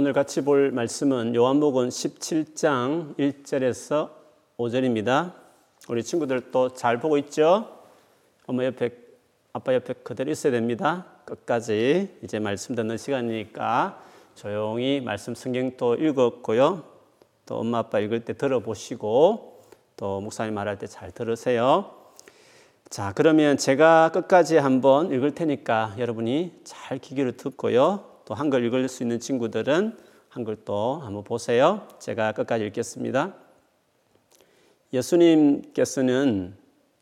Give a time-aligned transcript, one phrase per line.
[0.00, 4.10] 오늘 같이 볼 말씀은 요한복음 17장 1절에서
[4.56, 5.32] 5절입니다.
[5.88, 7.80] 우리 친구들도 잘 보고 있죠?
[8.46, 8.92] 엄마 옆에,
[9.52, 11.04] 아빠 옆에 그대로 있어야 됩니다.
[11.24, 14.00] 끝까지 이제 말씀 듣는 시간이니까
[14.36, 16.84] 조용히 말씀 성경도 읽었고요.
[17.46, 19.62] 또 엄마 아빠 읽을 때 들어보시고
[19.96, 21.90] 또 목사님 말할 때 잘 들으세요.
[22.88, 28.17] 자, 그러면 제가 끝까지 한번 읽을 테니까 여러분이 잘 기기를 듣고요.
[28.28, 29.96] 또 한글 읽을 수 있는 친구들은
[30.28, 31.88] 한글도 한번 보세요.
[31.98, 33.34] 제가 끝까지 읽겠습니다.
[34.92, 36.54] 예수님께서는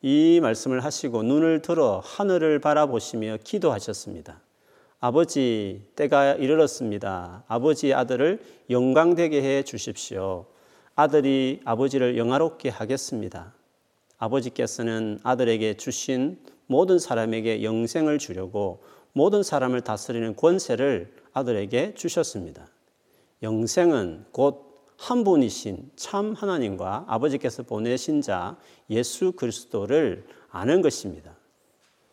[0.02, 4.40] 이 말씀을 하시고 눈을 들어 하늘을 바라보시며 기도하셨습니다.
[5.00, 7.42] 아버지, 때가 이르렀습니다.
[7.48, 10.46] 아버지의 아들을 영광되게 해 주십시오.
[10.94, 13.52] 아들이 아버지를 영화롭게 하겠습니다.
[14.18, 18.80] 아버지께서는 아들에게 주신 모든 사람에게 영생을 주려고
[19.16, 22.68] 모든 사람을 다스리는 권세를 아들에게 주셨습니다.
[23.42, 24.66] 영생은 곧
[24.98, 28.56] 한 분이신 참 하나님과 아버지께서 보내신 자
[28.90, 31.32] 예수 그리스도를 아는 것입니다.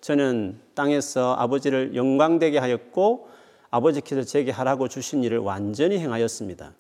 [0.02, 3.30] 저는 땅에서 아버지를 영광되게 하였고
[3.70, 6.74] 아버지께서 제게 하라고 주신 일을 완전히 행하였습니다.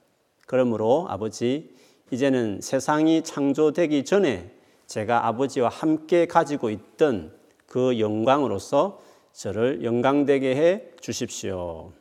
[0.46, 1.74] 그러므로 아버지,
[2.12, 4.52] 이제는 세상이 창조되기 전에
[4.88, 7.34] 제가 아버지와 함께 가지고 있던
[7.66, 9.02] 그 영광으로서
[9.34, 11.92] 저를 영광되게 해 주십시오.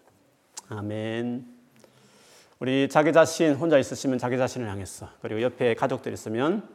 [0.69, 1.47] 아멘.
[2.61, 6.69] 우리 자기 자신 혼자 있으시면 자기 자신을 향해서 그리고 옆에 가족들 있으면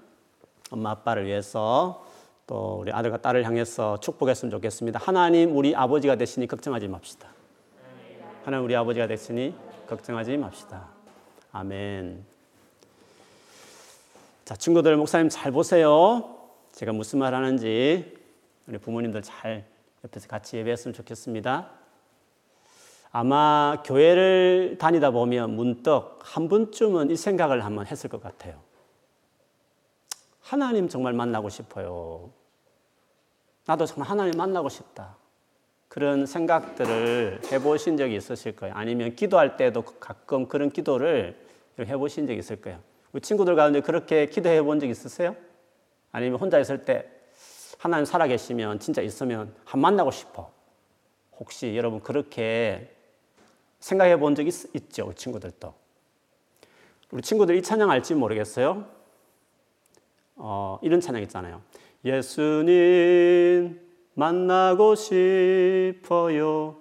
[0.69, 2.05] 엄마 아빠를 위해서
[2.47, 4.99] 또 우리 아들과 딸을 향해서 축복했으면 좋겠습니다.
[4.99, 7.29] 하나님 우리 아버지가 되시니 걱정하지 맙시다.
[8.43, 9.55] 하나님 우리 아버지가 되시니
[9.87, 10.89] 걱정하지 맙시다.
[11.51, 12.25] 아멘.
[14.43, 16.37] 자, 친구들, 목사님 잘 보세요.
[16.71, 18.17] 제가 무슨 말 하는지
[18.67, 19.65] 우리 부모님들 잘
[20.03, 21.69] 옆에서 같이 예배했으면 좋겠습니다.
[23.11, 28.61] 아마 교회를 다니다 보면 문득 한 번쯤은 이 생각을 한번 했을 것 같아요.
[30.41, 32.31] 하나님 정말 만나고 싶어요.
[33.65, 35.17] 나도 정말 하나님 만나고 싶다.
[35.89, 38.75] 그런 생각들을 해보신 적이 있으실 거예요.
[38.75, 41.37] 아니면 기도할 때도 가끔 그런 기도를
[41.79, 42.79] 해보신 적이 있을 거예요.
[43.11, 45.35] 우리 친구들 가운데 그렇게 기도해 본 적 있으세요?
[46.11, 47.09] 아니면 혼자 있을 때
[47.77, 50.51] 하나님 살아계시면 진짜 있으면 한 만나고 싶어.
[51.39, 52.93] 혹시 여러분 그렇게
[53.79, 55.05] 생각해 본적 있죠?
[55.05, 55.73] 우리 친구들도.
[57.11, 58.85] 우리 친구들 이 찬양 알지 모르겠어요?
[60.35, 61.61] 어, 이런 찬양 있잖아요.
[62.03, 63.79] 예수님
[64.13, 66.77] 만나고 싶어요.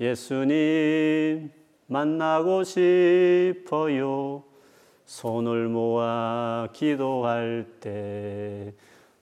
[0.00, 1.52] 예수님
[1.86, 4.44] 만나고 싶어요.
[5.06, 8.72] 손을 모아 기도할 때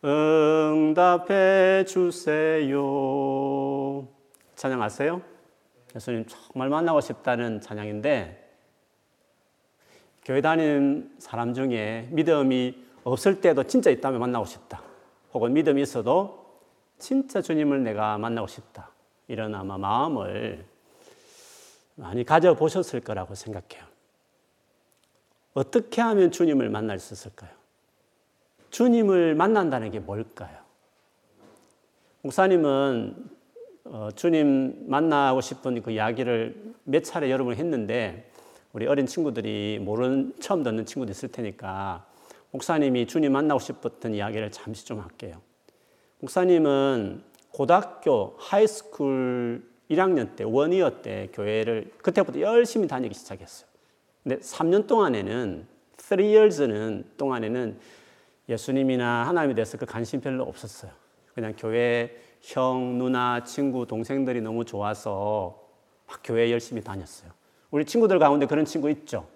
[0.05, 2.79] 응답해 주세요.
[4.55, 5.23] 찬양 아세요?
[5.95, 8.47] 예수님 정말 만나고 싶다는 찬양인데
[10.25, 14.83] 교회 다니는 사람 중에 믿음이 없을 때도 진짜 있다면 만나고 싶다.
[15.33, 16.61] 혹은 믿음이 있어도
[16.99, 18.91] 진짜 주님을 내가 만나고 싶다.
[19.27, 20.65] 이런 아마 마음을
[21.95, 23.87] 많이 가져보셨을 거라고 생각해요.
[25.55, 27.58] 어떻게 하면 주님을 만날 수 있을까요?
[28.71, 30.57] 주님을 만난다는 게 뭘까요?
[32.23, 33.39] 목사님은
[33.85, 38.31] 어, 주님 만나고 싶은 그 이야기를 몇 차례 여러 번 했는데
[38.73, 42.05] 우리 어린 친구들이 모르는 처음 듣는 친구도 있을 테니까
[42.51, 45.41] 목사님이 주님 만나고 싶었던 이야기를 잠시 좀 할게요.
[46.21, 53.69] 목사님은 고등학교 high school 1학년 때 one year 때 교회를 그때부터 열심히 다니기 시작했어요.
[54.23, 57.79] 근데 3년 동안에는 3 years는 동안에는
[58.49, 60.91] 예수님이나 하나님에 대해서 그 관심 별로 없었어요.
[61.35, 65.69] 그냥 교회 형, 누나, 친구, 동생들이 너무 좋아서
[66.07, 67.31] 막 교회 열심히 다녔어요.
[67.71, 69.27] 우리 친구들 가운데 그런 친구 있죠?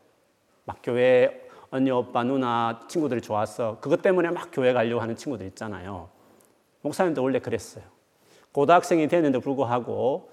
[0.65, 6.09] 막 교회 언니, 오빠, 누나, 친구들이 좋아서 그것 때문에 막 교회 가려고 하는 친구들 있잖아요.
[6.83, 7.85] 목사님도 원래 그랬어요.
[8.53, 10.31] 고등학생이 되는데 불구하고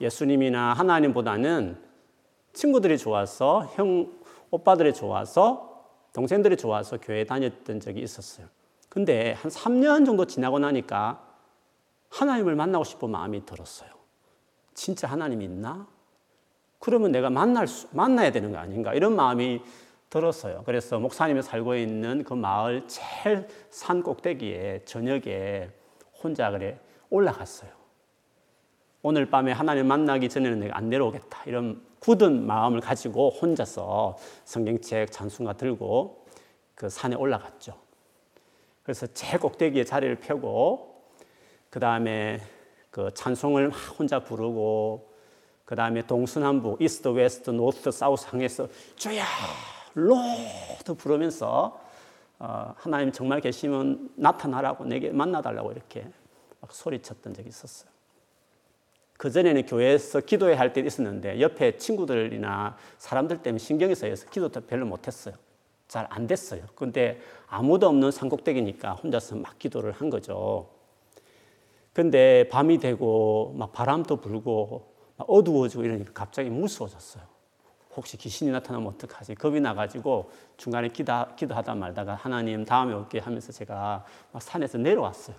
[0.00, 1.78] 예수님이나 하나님보다는
[2.52, 4.10] 친구들이 좋아서 형,
[4.50, 5.67] 오빠들이 좋아서
[6.18, 8.48] 동생들이 좋아서 교회 다녔던 적이 있었어요.
[8.88, 11.24] 근데 한 3년 정도 지나고 나니까
[12.08, 13.88] 하나님을 만나고 싶은 마음이 들었어요.
[14.74, 15.86] 진짜 하나님이 있나?
[16.80, 18.94] 그러면 내가 만날 수, 만나야 되는 거 아닌가?
[18.94, 19.62] 이런 마음이
[20.10, 20.64] 들었어요.
[20.66, 25.70] 그래서 목사님이 살고 있는 그 마을 제일 산 꼭대기에 저녁에
[26.20, 26.80] 혼자 그래
[27.10, 27.70] 올라갔어요.
[29.02, 31.44] 오늘 밤에 하나님 만나기 전에는 내가 안 내려오겠다.
[31.46, 36.26] 이런 굳은 마음을 가지고 혼자서 성경책 찬송가 들고
[36.74, 37.74] 그 산에 올라갔죠.
[38.82, 41.02] 그래서 제 꼭대기에 자리를 펴고
[41.70, 42.40] 그 다음에
[42.90, 45.12] 그 찬송을 혼자 부르고
[45.64, 49.24] 그 다음에 동서남북, East, West, North, South 항에서 주여,
[49.94, 51.78] Lord 부르면서
[52.38, 56.08] 어, 하나님 정말 계시면 나타나라고 내게 만나달라고 이렇게
[56.60, 57.90] 막 소리쳤던 적이 있었어요.
[59.18, 65.34] 그전에는 교회에서 기도해야 할 때 있었는데 옆에 친구들이나 사람들 때문에 신경이 쓰여서 기도도 별로 못했어요.
[65.88, 66.62] 잘 안 됐어요.
[66.74, 70.68] 근데 아무도 없는 산꼭대기니까 혼자서 막 기도를 한 거죠.
[71.92, 77.24] 근데 밤이 되고 막 바람도 불고 막 어두워지고 이러니까 갑자기 무서워졌어요.
[77.96, 79.34] 혹시 귀신이 나타나면 어떡하지?
[79.34, 85.34] 겁이 나가지고 중간에 기도, 기도하다 말다가 하나님 다음에 올게 하면서 제가 막 산에서 내려왔어요.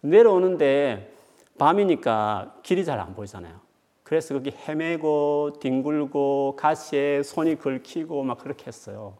[0.00, 1.13] 내려오는데
[1.58, 3.60] 밤이니까 길이 잘 안 보이잖아요.
[4.02, 9.16] 그래서 거기 헤매고 뒹굴고 가시에 손이 긁히고 막 그렇게 했어요.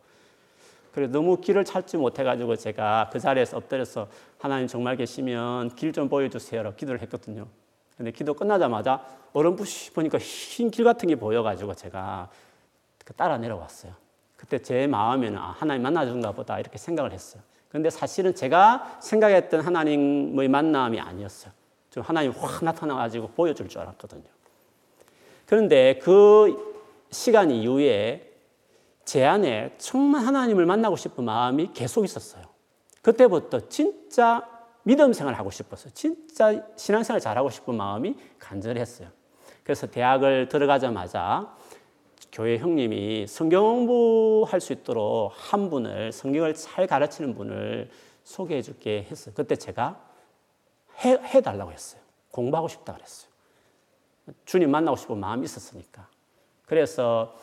[0.92, 4.08] 그래 너무 길을 찾지 못해가지고 제가 그 자리에서 엎드려서
[4.38, 7.46] 하나님 정말 계시면 길 좀 보여주세요라고 기도를 했거든요.
[7.96, 12.28] 근데 기도 끝나자마자 어렴풋이 보니까 흰 길 같은 게 보여가지고 제가
[13.04, 13.92] 그 따라 내려왔어요.
[14.36, 17.42] 그때 제 마음에는 아, 하나님 만나준가 보다 이렇게 생각을 했어요.
[17.68, 21.52] 근데 사실은 제가 생각했던 하나님의 만남이 아니었어요.
[21.94, 24.24] 좀 하나님 확 나타나가지고 보여줄 줄 알았거든요.
[25.46, 26.82] 그런데 그
[27.12, 28.32] 시간 이후에
[29.04, 32.42] 제 안에 정말 하나님을 만나고 싶은 마음이 계속 있었어요.
[33.00, 34.44] 그때부터 진짜
[34.82, 35.92] 믿음 생활 하고 싶었어요.
[35.94, 39.08] 진짜 신앙생활 잘하고 싶은 마음이 간절했어요.
[39.62, 41.54] 그래서 대학을 들어가자마자
[42.32, 47.88] 교회 형님이 성경 공부할 수 있도록 한 분을 성경을 잘 가르치는 분을
[48.24, 49.32] 소개해 줄게 했어요.
[49.36, 50.13] 그때 제가
[51.02, 52.00] 해, 해달라고 했어요.
[52.30, 53.30] 공부하고 싶다 그랬어요.
[54.44, 56.08] 주님 만나고 싶은 마음이 있었으니까.
[56.66, 57.36] 그래서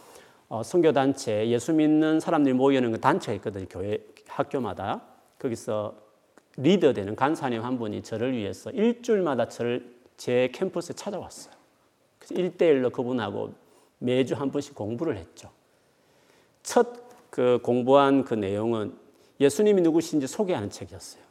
[0.50, 3.66] 어, 선교단체, 예수 믿는 사람들이 모이는 그 단체가 있거든요.
[3.70, 5.02] 교회, 학교마다.
[5.40, 5.96] 거기서
[6.58, 11.54] 리더 되는 간사님 한 분이 저를 위해서 일주일마다 저를 제 캠퍼스에 찾아왔어요.
[12.20, 13.54] 그래서 1대1로 그분하고
[14.00, 15.50] 매주 한 번씩 공부를 했죠.
[16.64, 18.94] 첫 그 공부한 그 내용은
[19.40, 21.24] 예수님이 누구신지 소개하는 책이었어요.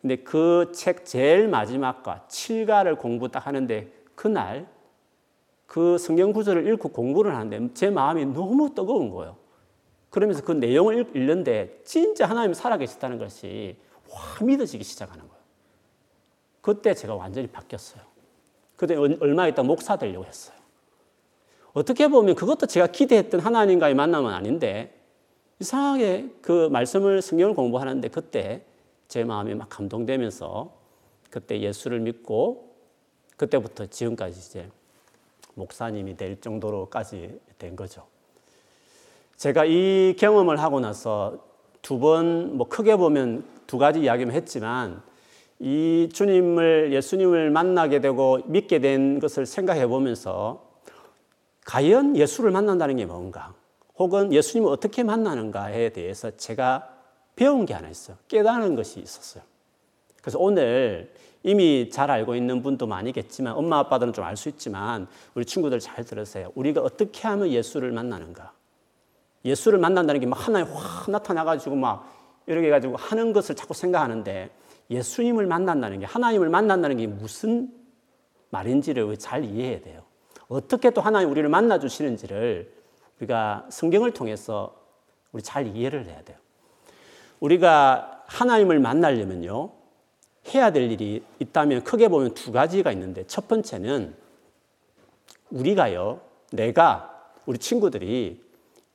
[0.00, 4.68] 근데 그 책 제일 마지막과 7가를 공부 딱 하는데 그날
[5.66, 9.36] 그 성경 구절을 읽고 공부를 하는데 제 마음이 너무 뜨거운 거예요.
[10.10, 13.76] 그러면서 그 내용을 읽는데 진짜 하나님 살아계시다는 것이
[14.08, 15.42] 확 믿어지기 시작하는 거예요.
[16.60, 18.02] 그때 제가 완전히 바뀌었어요.
[18.76, 20.56] 그때 얼마 있다 목사 되려고 했어요.
[21.72, 24.94] 어떻게 보면 그것도 제가 기대했던 하나님과의 만남은 아닌데
[25.60, 28.64] 이상하게 그 말씀을 성경을 공부하는데 그때
[29.08, 30.70] 제 마음이 막 감동되면서
[31.30, 32.74] 그때 예수를 믿고
[33.36, 34.68] 그때부터 지금까지 이제
[35.54, 38.06] 목사님이 될 정도로까지 된 거죠.
[39.36, 41.46] 제가 이 경험을 하고 나서
[41.80, 45.02] 두 번, 뭐 크게 보면 두 가지 이야기만 했지만
[45.60, 50.68] 이 주님을, 예수님을 만나게 되고 믿게 된 것을 생각해 보면서
[51.64, 53.54] 과연 예수를 만난다는 게 뭔가
[53.96, 56.97] 혹은 예수님을 어떻게 만나는가에 대해서 제가
[57.38, 58.16] 배운 게 하나 있어요.
[58.26, 59.44] 깨달은 것이 있었어요.
[60.20, 61.12] 그래서 오늘
[61.44, 66.04] 이미 잘 알고 있는 분도 많이겠지만 엄마 아빠들은 좀 알 수 있지만 우리 친구들 잘
[66.04, 66.50] 들으세요.
[66.56, 68.52] 우리가 어떻게 하면 예수를 만나는가?
[69.44, 72.12] 예수를 만난다는 게 막 하나에 확 나타나가지고 막
[72.46, 74.50] 이렇게 가지고 하는 것을 자꾸 생각하는데
[74.90, 77.70] 예수님을 만난다는 게 하나님을 만난다는 게 무슨
[78.50, 80.02] 말인지를 잘 이해해야 돼요.
[80.48, 82.72] 어떻게 또 하나님 우리를 만나 주시는지를
[83.20, 84.74] 우리가 성경을 통해서
[85.30, 86.36] 우리 잘 이해를 해야 돼요.
[87.40, 89.70] 우리가 하나님을 만나려면요.
[90.54, 94.14] 해야 될 일이 있다면 크게 보면 두 가지가 있는데 첫 번째는
[95.50, 96.20] 우리가요.
[96.52, 98.42] 내가 우리 친구들이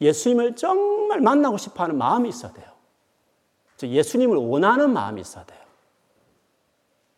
[0.01, 2.67] 예수님을 정말 만나고 싶어 하는 마음이 있어야 돼요.
[3.81, 5.59] 예수님을 원하는 마음이 있어야 돼요.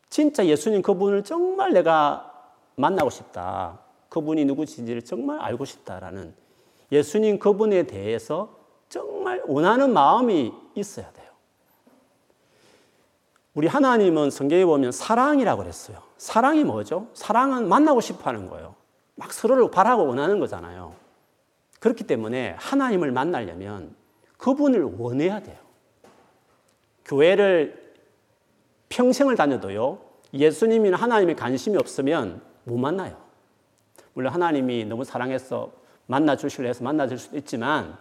[0.09, 2.31] 진짜 예수님 그분을 정말 내가
[2.75, 3.79] 만나고 싶다.
[4.09, 6.33] 그분이 누구신지를 정말 알고 싶다라는
[6.91, 8.57] 예수님 그분에 대해서
[8.89, 11.25] 정말 원하는 마음이 있어야 돼요.
[13.53, 16.01] 우리 하나님은 성경에 보면 사랑이라고 그랬어요.
[16.17, 17.07] 사랑이 뭐죠?
[17.13, 18.75] 사랑은 만나고 싶어 하는 거예요.
[19.15, 20.93] 막 서로를 바라고 원하는 거잖아요.
[21.79, 23.95] 그렇기 때문에 하나님을 만나려면
[24.37, 25.57] 그분을 원해야 돼요.
[27.05, 27.93] 교회를
[28.89, 29.99] 평생을 다녀도요,
[30.33, 33.17] 예수님이나 하나님에 관심이 없으면 못 만나요.
[34.13, 35.71] 물론 하나님이 너무 사랑해서
[36.07, 37.97] 만나 주시려 해서 만나 줄 수도 있지만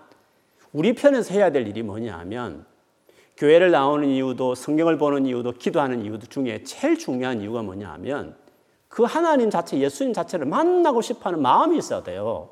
[0.75, 2.67] 우리 편에서 해야 될 일이 뭐냐 하면
[3.37, 8.37] 교회를 나오는 이유도 성경을 보는 이유도 기도하는 이유도 중에 제일 중요한 이유가 뭐냐 하면
[8.89, 12.51] 그 하나님 자체, 예수님 자체를 만나고 싶어 하는 마음이 있어야 돼요.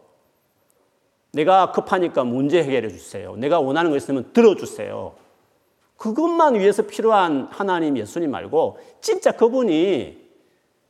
[1.32, 3.34] 내가 급하니까 문제 해결해 주세요.
[3.36, 5.14] 내가 원하는 거 있으면 들어주세요.
[5.96, 10.22] 그것만 위해서 필요한 하나님 예수님 말고 진짜 그분이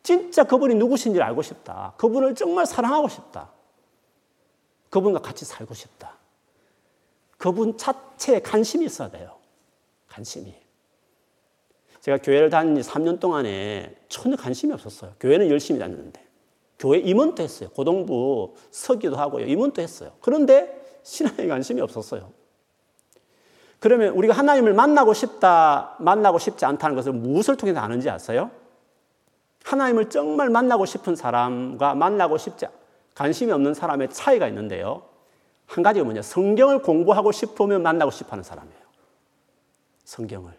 [0.03, 1.95] 진짜 그분이 누구신지 알고 싶다.
[1.97, 3.51] 그분을 정말 사랑하고 싶다.
[4.91, 6.22] 그분과 같이 살고 싶다.
[7.43, 9.37] 그분 자체에 관심이 있어야 돼요.
[10.09, 10.55] 관심이.
[11.99, 15.15] 제가 교회를 다닌 지 3년 동안에 전혀 관심이 없었어요.
[15.19, 16.25] 교회는 열심히 다녔는데.
[16.79, 17.71] 교회 임원도 했어요.
[17.71, 19.47] 고등부 서기도 하고요.
[19.47, 20.13] 임원도 했어요.
[20.21, 22.31] 그런데 신앙에 관심이 없었어요.
[23.81, 28.53] 그러면 우리가 하나님을 만나고 싶다, 만나고 싶지 않다는 것을 무엇을 통해서 아는지 아세요?
[29.65, 32.67] 하나님을 정말 만나고 싶은 사람과 만나고 싶지
[33.17, 35.11] 관심이 없는 사람의 차이가 있는데요.
[35.73, 36.21] 한 가지가 뭐냐?
[36.21, 38.83] 성경을 공부하고 싶으면 만나고 싶어 하는 사람이에요.
[40.05, 40.53] 성경을.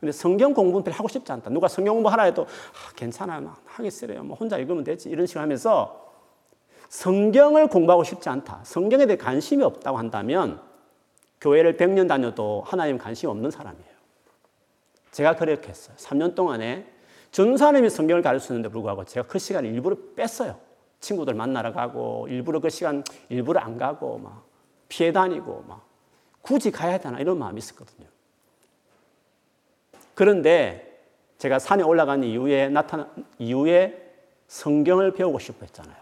[0.00, 1.50] 근데 성경 공부는 별 하고 싶지 않다.
[1.50, 3.42] 누가 성경 공부 하라 해도 아, 괜찮아요.
[3.42, 4.22] 막 싫어요.
[4.24, 5.10] 뭐 혼자 읽으면 되지.
[5.10, 6.14] 이런 식으로 하면서
[6.88, 8.60] 성경을 공부하고 싶지 않다.
[8.64, 10.62] 성경에 대해 관심이 없다고 한다면
[11.42, 13.88] 교회를 100년 다녀도 하나님 관심 없는 사람이에요.
[15.10, 15.94] 제가 그렇게 했어요.
[15.98, 16.90] 3년 동안에
[17.30, 20.67] 전사님이 성경을 가르치는데 불구하고 제가 그 시간을 일부러 뺐어요.
[21.00, 24.44] 친구들 만나러 가고 일부러 그 시간 일부러 안 가고 막
[24.88, 25.86] 피해 다니고 막
[26.42, 28.06] 굳이 가야 되나 이런 마음이 있었거든요.
[30.14, 31.00] 그런데
[31.38, 34.06] 제가 산에 올라간 이후에 나타난 이후에
[34.48, 35.96] 성경을 배우고 싶어 했잖아요.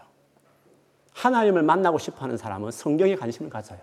[1.13, 3.79] 하나님을 만나고 싶어 하는 사람은 성경에 관심을 가져요.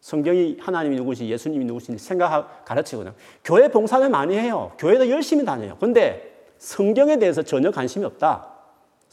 [0.00, 3.14] 성경이 하나님이 누구지, 예수님이 누구신지 생각하고 가르치거든요.
[3.42, 4.72] 교회 봉사를 많이 해요.
[4.78, 5.76] 교회도 열심히 다녀요.
[5.80, 8.53] 근데 성경에 대해서 전혀 관심이 없다.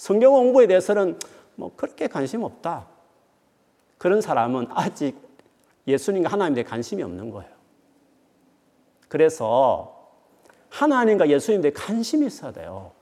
[0.01, 1.19] 성경 공부에 대해서는
[1.53, 2.87] 뭐 그렇게 관심 없다.
[3.99, 5.15] 그런 사람은 아직
[5.85, 7.51] 예수님과 하나님에 관심이 없는 거예요.
[9.07, 10.09] 그래서
[10.69, 12.93] 하나님과 예수님에 관심이 있어야 돼요.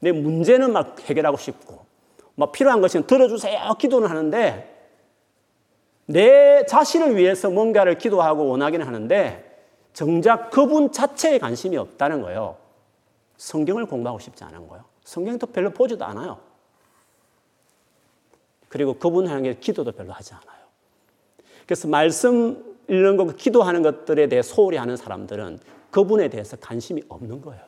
[0.00, 1.86] 내 문제는 막 해결하고 싶고,
[2.34, 3.74] 막 필요한 것은 들어주세요.
[3.78, 4.90] 기도는 하는데,
[6.06, 12.56] 내 자신을 위해서 뭔가를 기도하고 원하기는 하는데, 정작 그분 자체에 관심이 없다는 거예요.
[13.36, 14.95] 성경을 공부하고 싶지 않은 거예요.
[15.06, 16.40] 성경도 별로 보지도 않아요.
[18.68, 20.66] 그리고 그분 향해 기도도 별로 하지 않아요.
[21.64, 25.60] 그래서 말씀 읽는 것, 기도하는 것들에 대해 소홀히 하는 사람들은
[25.92, 27.62] 그분에 대해서 관심이 없는 거예요.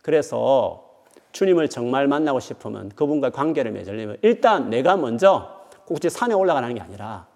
[0.00, 6.80] 그래서 주님을 정말 만나고 싶으면 그분과 관계를 맺으려면 일단 내가 먼저 꼭지 산에 올라가는 게
[6.80, 7.26] 아니라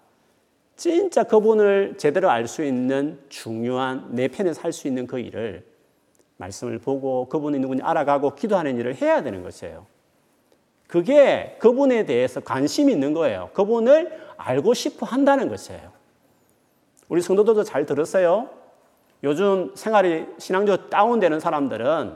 [0.77, 5.72] 진짜 그분을 제대로 알 수 있는 중요한 내 편에서 할수 있는 그 일을
[6.43, 9.85] 말씀을 보고 그분이 누군지 알아가고 기도하는 일을 해야 되는 것이에요.
[10.87, 13.49] 그게 그분에 대해서 관심이 있는 거예요.
[13.53, 15.91] 그분을 알고 싶어 한다는 것이에요.
[17.07, 18.49] 우리 성도들도 잘 들었어요?
[19.23, 22.15] 요즘 생활이 신앙적으로 다운되는 사람들은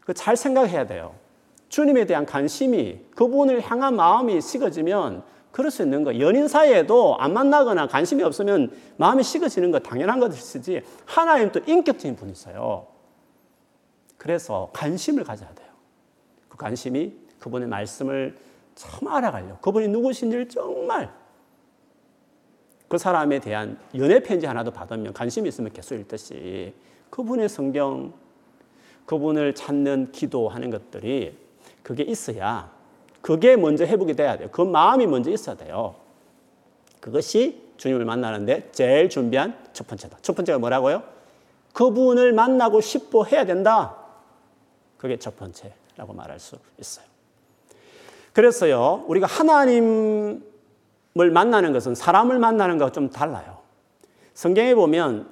[0.00, 1.14] 그잘 생각해야 돼요.
[1.68, 6.18] 주님에 대한 관심이 그분을 향한 마음이 식어지면 그럴 수 있는 거.
[6.18, 12.93] 연인 사이에도 안 만나거나 관심이 없으면 마음이 식어지는 거 당연한 것이지 하나님 또 인격적인 분이세요.
[14.24, 15.68] 그래서 관심을 가져야 돼요.
[16.48, 18.34] 그 관심이 그분의 말씀을
[18.74, 19.58] 참 알아가려고.
[19.58, 21.12] 그분이 누구신지를 정말
[22.88, 26.72] 그 사람에 대한 연애 편지 하나도 받으면 관심이 있으면 계속 읽듯이
[27.10, 28.14] 그분의 성경,
[29.04, 31.36] 그분을 찾는 기도하는 것들이
[31.82, 32.72] 그게 있어야
[33.20, 34.48] 그게 먼저 회복이 돼야 돼요.
[34.50, 35.96] 그 마음이 먼저 있어야 돼요.
[37.00, 40.16] 그것이 주님을 만나는데 제일 준비한 첫 번째다.
[40.22, 41.02] 첫 번째가 뭐라고요?
[41.74, 44.03] 그분을 만나고 싶어 해야 된다.
[45.04, 47.04] 그게 첫 번째라고 말할 수 있어요.
[48.32, 50.40] 그래서요, 우리가 하나님을
[51.30, 53.58] 만나는 것은 사람을 만나는 것과 좀 달라요.
[54.32, 55.28] 성경에 보면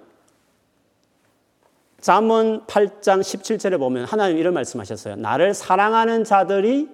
[2.02, 5.16] 잠언 8장 17절에 보면 하나님 이런 말씀하셨어요.
[5.16, 6.90] 나를 사랑하는 자들이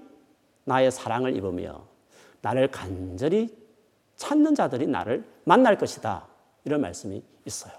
[0.62, 1.85] 나의 사랑을 입으며
[2.42, 3.52] 나를 간절히
[4.14, 6.28] 찾는 자들이 나를 만날 것이다.
[6.62, 7.73] 이런 말씀이 있어요.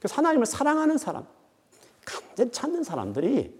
[0.00, 1.24] 그래서 하나님을 사랑하는 사람,
[2.04, 3.59] 간절히 찾는 사람들이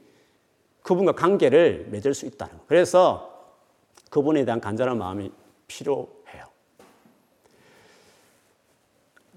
[0.83, 2.65] 그분과 관계를 맺을 수 있다는 거예요.
[2.67, 3.31] 그래서
[4.11, 5.31] 그분에 대한 간절한 마음이
[5.67, 6.47] 필요해요.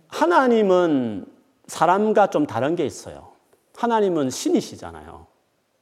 [0.08, 1.26] 하나님은
[1.68, 3.32] 사람과 좀 다른 게 있어요.
[3.76, 5.28] 하나님은 신이시잖아요.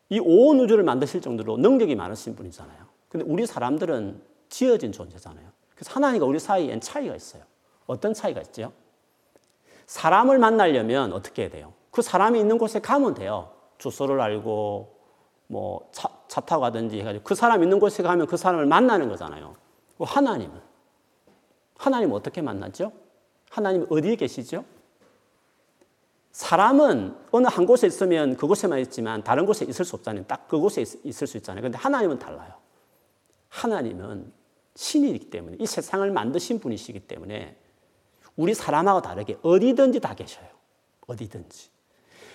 [0.10, 2.86] 이 온 우주를 만드실 정도로 능력이 많으신 분이잖아요.
[3.10, 5.48] 근데 우리 사람들은 지어진 존재잖아요.
[5.76, 7.44] 그래서 하나님과 우리 사이엔 차이가 있어요.
[7.88, 8.74] 어떤 차이가 있죠?
[9.86, 11.74] 사람을 만나려면 어떻게 해야 돼요?
[11.92, 13.52] 그 사람이 있는 곳에 가면 돼요.
[13.78, 15.01] 주소를 알고
[15.52, 19.54] 뭐 차, 차 타고 가든지 해가지고 그 사람 있는 곳에 가면 그 사람을 만나는 거잖아요.
[20.00, 20.62] 하나님은
[21.76, 22.94] 하나님 어떻게 만났죠?
[23.50, 24.64] 하나님 어디에 계시죠?
[26.32, 30.26] 사람은 어느 한 곳에 있으면 그곳에만 있지만 다른 곳에 있을 수 없잖아요.
[30.26, 31.62] 딱 그곳에 있, 을수 있잖아요.
[31.62, 32.54] 근데 하나님은 달라요.
[33.50, 34.32] 하나님은
[34.76, 37.58] 신이기 때문에 이 세상을 만드신 분이시기 때문에
[38.38, 40.48] 우리 사람하고 다르게 어디든지 다 계셔요.
[41.08, 41.70] 어디든지.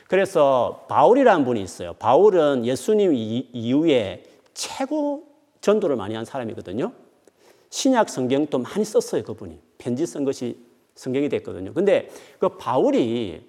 [0.09, 1.95] 그래서 바울이라는 분이 있어요.
[1.95, 5.27] 바울은 예수님 이후에 최고
[5.61, 6.93] 전도를 많이 한 사람이거든요.
[7.71, 9.61] 신약 성경도 많이 썼어요, 그분이.
[9.79, 10.59] 편지 쓴 것이
[10.95, 11.75] 성경이 됐거든요.
[11.75, 12.09] 근데
[12.39, 13.45] 그 바울이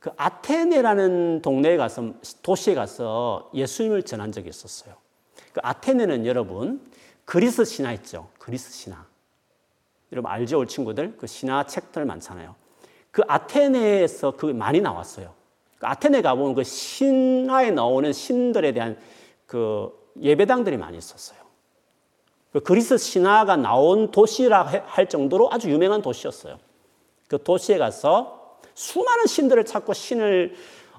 [0.00, 4.96] 그 아테네라는 동네에 가서 도시에 가서 예수님을 전한 적이 있었어요.
[5.52, 6.82] 그 아테네는 여러분
[7.24, 8.28] 그리스 신화 있죠.
[8.38, 9.06] 그리스 신화.
[10.12, 11.16] 여러분 알죠, 올 친구들?
[11.16, 12.54] 그 신화 책들 많잖아요.
[13.10, 15.32] 그 아테네에서 그 많이 나왔어요.
[15.78, 18.98] 그 아테네 가보면 그 신화에 나오는 신들에 대한
[19.46, 21.38] 그 예배당들이 많이 있었어요.
[22.52, 26.58] 그 그리스 신화가 나온 도시라 할 정도로 아주 유명한 도시였어요.
[27.28, 30.54] 그 도시에 가서 수많은 신들을 찾고 신을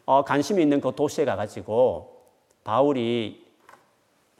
[0.05, 2.23] 어, 관심이 있는 그 도시에 가가지고
[2.63, 3.45] 바울이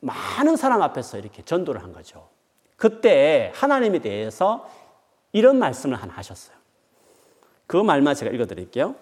[0.01, 2.27] 많은 사람 앞에서 이렇게 전도를 한 거죠.
[2.75, 4.70] 그때 하나님에 대해서
[5.32, 6.56] 이런 말씀을 하나 하셨어요.
[7.68, 8.96] 그 말만 제가 읽어드릴게요.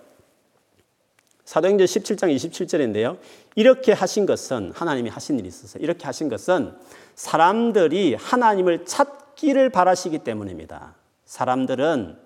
[1.45, 3.17] 사도행전 17장 27절인데요.
[3.55, 6.73] 이렇게 하신 것은 하나님이 하신 일이 있어서 이렇게 하신 것은
[7.15, 10.95] 사람들이 하나님을 찾기를 바라시기 때문입니다.
[11.25, 12.17] 사람들은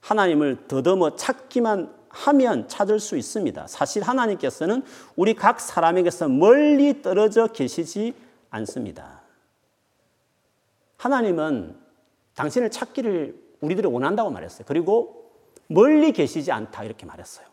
[0.00, 3.66] 하나님을 더듬어 찾기만 하면 찾을 수 있습니다.
[3.68, 4.82] 사실 하나님께서는
[5.14, 8.14] 우리 각 사람에게서 멀리 떨어져 계시지
[8.50, 9.22] 않습니다.
[10.96, 11.76] 하나님은
[12.34, 14.64] 당신을 찾기를 우리들이 원한다고 말했어요.
[14.66, 15.30] 그리고
[15.68, 17.49] 멀리 계시지 않다 이렇게 말했어요.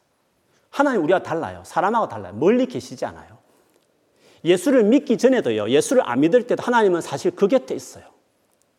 [0.77, 1.63] 하나님 우리와 달라요.
[1.65, 2.33] 사람하고 달라요.
[2.35, 3.39] 멀리 계시지 않아요.
[4.45, 5.71] 예수를 믿기 전에도요.
[5.71, 8.03] 예수를 안 믿을 때도 하나님은 사실 그 곁에 있어요.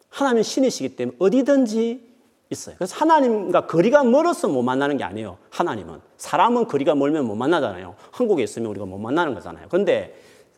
[0.09, 2.09] 하나님은 신이시기 때문에 어디든지
[2.50, 2.76] 있어요.
[2.78, 5.38] 그래서 하나님과 거리가 멀어서 못 만나는 게 아니에요.
[5.50, 6.00] 하나님은.
[6.19, 7.97] 사람은 거리가 멀면 못 만나잖아요.
[8.12, 9.67] 한국에 있으면 우리가 못 만나는 거잖아요.
[9.69, 10.17] 근데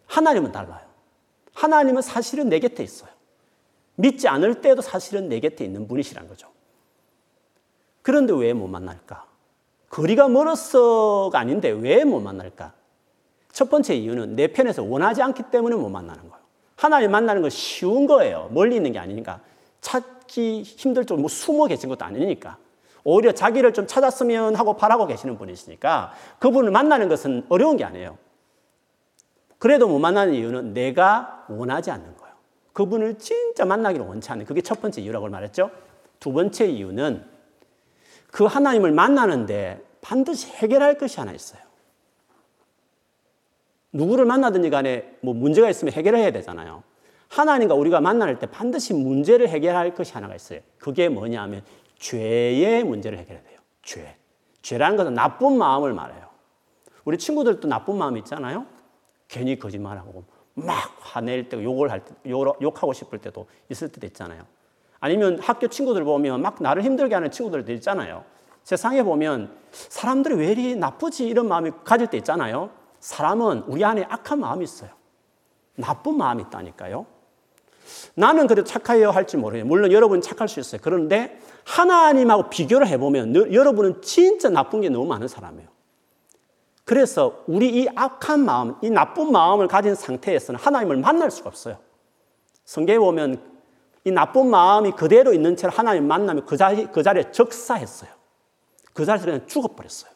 [0.09, 0.85] 하나님은 달라요.
[1.55, 3.09] 하나님은 사실은 내 곁에 있어요.
[3.95, 6.49] 믿지 않을 때도 사실은 내 곁에 있는 분이시란 거죠.
[8.03, 9.30] 그런데 왜 못 만날까?
[9.91, 12.73] 거리가 멀어서가 아닌데 왜 못 만날까?
[13.53, 16.41] 첫 번째 이유는 내 편에서 원하지 않기 때문에 못 만나는 거예요.
[16.77, 18.49] 하나님 만나는 건 쉬운 거예요.
[18.53, 19.41] 멀리 있는 게 아니니까.
[19.81, 22.57] 찾기 힘들 정도 뭐 숨어 계신 것도 아니니까.
[23.03, 28.17] 오히려 자기를 좀 찾았으면 하고 바라고 계시는 분이시니까 그분을 만나는 것은 어려운 게 아니에요.
[29.59, 32.35] 그래도 못 만나는 이유는 내가 원하지 않는 거예요.
[32.73, 35.71] 그분을 진짜 만나기를 원치 않는 그게 첫 번째 이유라고 말했죠.
[36.19, 37.25] 두 번째 이유는
[38.31, 41.61] 그 하나님을 만나는데 반드시 해결할 것이 하나 있어요.
[43.93, 46.83] 누구를 만나든지 간에 뭐 문제가 있으면 해결해야 되잖아요.
[47.29, 50.61] 하나님과 우리가 만날 때 반드시 문제를 해결할 것이 하나가 있어요.
[50.79, 51.63] 그게 뭐냐 하면
[51.99, 53.59] 죄의 문제를 해결해야 돼요.
[53.83, 54.17] 죄.
[54.63, 56.29] 죄라는 것은 나쁜 마음을 말해요.
[57.05, 58.67] 우리 친구들도 나쁜 마음 있잖아요.
[59.29, 64.45] 괜히 거짓말하고 막 화낼 때 욕을 할 때, 욕하고 싶을 때도 있을 때도 있잖아요.
[65.01, 68.25] 아니면 학교 친구들 보면 막 나를 힘들게 하는 친구들도 있잖아요.
[68.63, 72.71] 세상에 보면 사람들이 왜 이리 나쁘지 이런 마음이 가질 때 있잖아요.
[73.01, 74.91] 사람은 우리 안에 악한 마음이 있어요.
[75.77, 77.07] 나쁜 마음이 있다니까요.
[78.15, 80.81] 나는 그래도 착하여 할지 모르요 물론 여러분 착할 수 있어요.
[80.85, 85.69] 그런데 하나님하고 비교를 해보면 여러분은 진짜 나쁜 게 너무 많은 사람이에요.
[86.85, 91.79] 그래서 우리 이 악한 마음, 이 나쁜 마음을 가진 상태에서는 하나님을 만날 수가 없어요.
[92.65, 93.50] 성경에 보면
[94.05, 98.11] 이 나쁜 마음이 그대로 있는 채로 하나님 만나면 그, 자리, 그 자리에 적사했어요.
[98.95, 100.11] 그 자리에서 그냥 죽어버렸어요.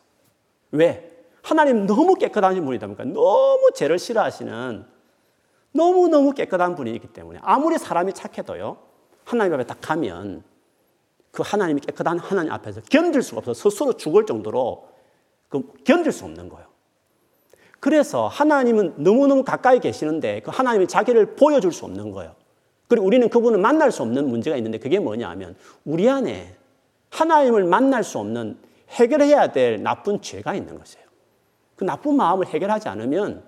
[0.72, 1.10] 왜?
[1.42, 4.86] 하나님 너무 깨끗하신 분이다 보니까 너무 죄를 싫어하시는
[5.72, 8.78] 너무너무 깨끗한 분이기 때문에 아무리 사람이 착해도요.
[9.24, 10.42] 하나님 앞에 딱 가면
[11.30, 14.88] 그 하나님이 깨끗한 하나님 앞에서 견딜 수가 없어 스스로 죽을 정도로
[15.48, 16.66] 그 견딜 수 없는 거예요.
[17.80, 22.34] 그래서 하나님은 너무너무 가까이 계시는데 그 하나님이 자기를 보여줄 수 없는 거예요.
[22.94, 26.54] 그리고 우리는 그분을 만날 수 없는 문제가 있는데 그게 뭐냐 하면 우리 안에
[27.11, 28.57] 하나님을 만날 수 없는
[28.90, 31.04] 해결해야 될 나쁜 죄가 있는 것이에요.
[31.74, 33.42] 그 나쁜 마음을 해결하지 않으면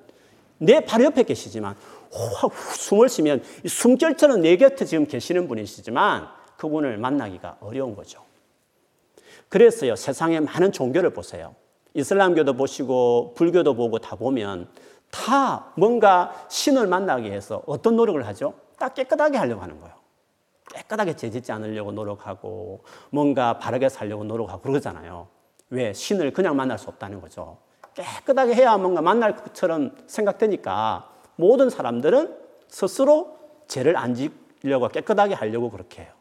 [0.58, 1.76] 내 바로 옆에 계시지만
[2.10, 8.24] 호, 숨을 쉬면 숨결처럼 내 곁에 지금 계시는 분이시지만 그분을 만나기가 어려운 거죠.
[9.48, 11.54] 그래서요, 세상에 많은 종교를 보세요.
[11.94, 14.68] 이슬람교도 보시고 불교도 보고 다 보면
[15.12, 18.65] 다 뭔가 신을 만나기 위해서 어떤 노력을 하죠?
[18.78, 19.94] 딱 깨끗하게 하려고 하는 거예요.
[20.72, 25.28] 깨끗하게 죄짓지 않으려고 노력하고 뭔가 바르게 살려고 노력하고 그러잖아요.
[25.70, 25.92] 왜?
[25.92, 27.58] 신을 그냥 만날 수 없다는 거죠.
[27.94, 32.36] 깨끗하게 해야 뭔가 만날 것처럼 생각되니까 모든 사람들은
[32.68, 36.12] 스스로 죄를 안 지려고 깨끗하게 하려고 그렇게 해요.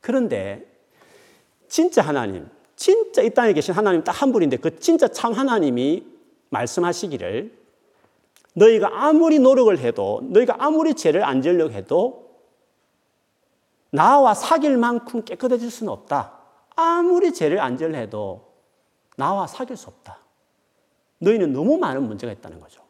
[0.00, 0.66] 그런데
[1.68, 6.06] 진짜 하나님, 진짜 이 땅에 계신 하나님 딱 한 분인데 그 진짜 참 하나님이
[6.50, 7.52] 말씀하시기를
[8.56, 12.40] 너희가 아무리 노력을 해도 너희가 아무리 죄를 안 지으려고 해도
[13.90, 16.32] 나와 사귈 만큼 깨끗해질 수는 없다.
[16.74, 18.52] 아무리 죄를 안 지으려 해도
[19.16, 20.18] 나와 사귈 수 없다.
[21.18, 22.82] 너희는 너무 많은 문제가 있다는 거죠.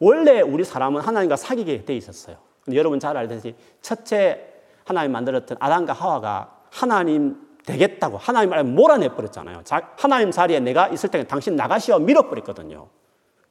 [0.00, 2.36] 원래 우리 사람은 하나님과 사귀게 돼 있었어요.
[2.72, 9.62] 여러분 잘 알듯이 첫째 하나님 만들었던 아담과 하와가 하나님 되겠다고 하나님 말 몰아내 버렸잖아요.
[9.96, 12.88] 하나님 자리에 내가 있을 때 당신 나가시어 밀어버렸거든요.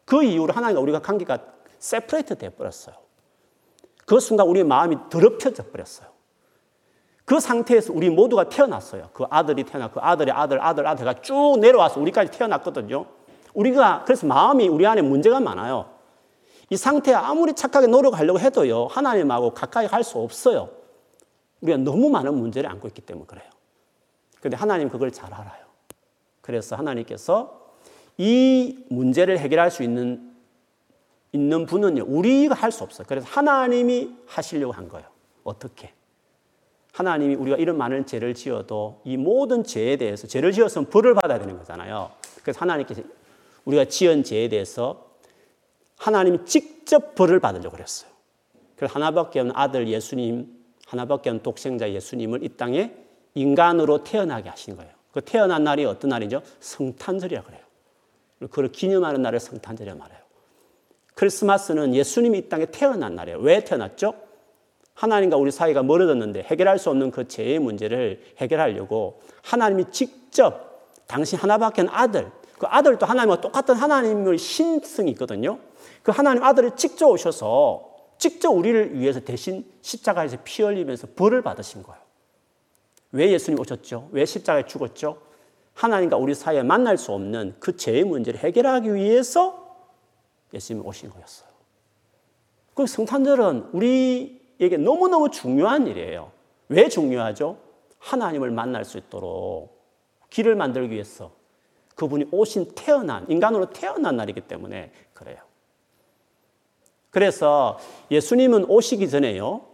[0.10, 1.38] 그 이후로 하나님과 우리가 관계가
[1.78, 2.96] 세퍼레이트 돼 버렸어요.
[4.08, 6.10] 그 순간 우리 마음이 더럽혀져 버렸어요.
[7.26, 9.12] 그 상태에서 우리 모두가 태어났어요.
[9.14, 13.06] 그 아들이 태어나 그 아들의 아들, 아들, 아들가 쭉 내려와서 우리까지 태어났거든요.
[13.54, 15.92] 우리가 그래서 마음이 우리 안에 문제가 많아요.
[16.72, 20.70] 이 상태에 아무리 착하게 노력하려고 해도요, 하나님하고 가까이 갈 수 없어요.
[21.62, 23.48] 우리가 너무 많은 문제를 안고 있기 때문에 그래요.
[24.42, 25.66] 근데 하나님 그걸 잘 알아요.
[26.42, 27.60] 그래서 하나님께서
[28.20, 30.34] 이 문제를 해결할 수 있는,
[31.32, 33.06] 있는 분은요, 우리가 할 수 없어요.
[33.08, 35.08] 그래서 하나님이 하시려고 한 거예요.
[35.46, 35.94] 어떻게?
[36.92, 41.58] 하나님이 우리가 이런 많은 죄를 지어도 이 모든 죄에 대해서 죄를 지었으면 벌을 받아야 되는
[41.58, 42.12] 거잖아요.
[42.44, 43.02] 그래서 하나님께서
[43.64, 45.12] 우리가 지은 죄에 대해서
[45.98, 48.12] 하나님이 직접 벌을 받으려고 그랬어요.
[48.76, 50.46] 그래서 하나밖에 없는 아들 예수님,
[50.88, 52.94] 하나밖에 없는 독생자 예수님을 이 땅에
[53.34, 54.92] 인간으로 태어나게 하신 거예요.
[55.14, 56.42] 그 태어난 날이 어떤 날이죠?
[56.60, 57.69] 성탄절이라 그래요.
[58.40, 60.20] 그걸 기념하는 날을 성탄절이라 말해요.
[61.16, 63.40] 크리스마스는 예수님이 이 땅에 태어난 날이에요.
[63.40, 64.14] 왜 태어났죠?
[64.94, 71.86] 하나님과 우리 사이가 멀어졌는데 해결할 수 없는 그 죄의 문제를 해결하려고 하나님이 직접 당신 하나밖에
[71.90, 75.60] 아들, 그 아들도 하나님과 똑같은 하나님의 신성이 있거든요.
[76.04, 82.02] 그 하나님 아들을 직접 오셔서 직접 우리를 위해서 대신 십자가에서 피 흘리면서 벌을 받으신 거예요.
[83.12, 84.10] 왜 예수님 오셨죠?
[84.12, 85.22] 왜 십자가에 죽었죠?
[85.80, 89.78] 하나님과 우리 사이에 만날 수 없는 그 죄의 문제를 해결하기 위해서
[90.54, 91.48] 예수님이 오신 거였어요.
[92.74, 96.34] 그 성탄절은 우리 이게 너무너무 중요한 일이에요.
[96.68, 97.58] 왜 중요하죠?
[97.98, 99.80] 하나님을 만날 수 있도록
[100.30, 101.32] 길을 만들기 위해서
[101.96, 105.38] 그분이 오신 태어난, 인간으로 태어난 날이기 때문에 그래요.
[107.10, 107.80] 그래서
[108.12, 109.66] 예수님은 오시기 전에요.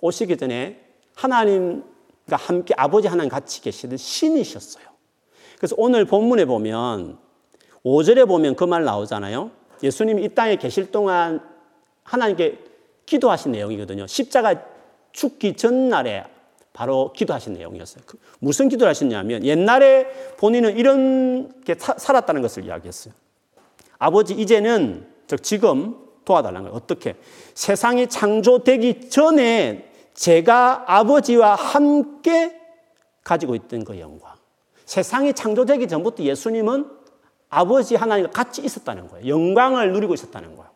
[0.00, 0.84] 오시기 전에
[1.16, 4.87] 하나님과 함께 아버지 하나님 같이 계시던 신이셨어요.
[5.58, 7.18] 그래서 오늘 본문에 보면
[7.84, 9.50] 5절에 보면 그 말 나오잖아요.
[9.82, 11.40] 예수님이 이 땅에 계실 동안
[12.04, 12.58] 하나님께
[13.06, 14.06] 기도하신 내용이거든요.
[14.06, 14.54] 십자가
[15.12, 16.24] 죽기 전날에
[16.72, 18.04] 바로 기도하신 내용이었어요.
[18.06, 23.14] 그 무슨 기도를 하셨냐면 옛날에 본인은 이렇게 살았다는 것을 이야기했어요.
[23.98, 26.76] 아버지 이제는 즉 지금 도와달라는 거예요.
[26.76, 27.16] 어떻게?
[27.54, 32.60] 세상이 창조되기 전에 제가 아버지와 함께
[33.24, 34.37] 가지고 있던 그 영광.
[34.88, 36.90] 세상이 창조되기 전부터 예수님은
[37.50, 39.28] 아버지 하나님과 같이 있었다는 거예요.
[39.28, 40.70] 영광을 누리고 있었다는 거예요.